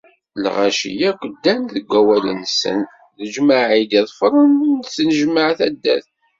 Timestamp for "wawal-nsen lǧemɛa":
1.91-3.67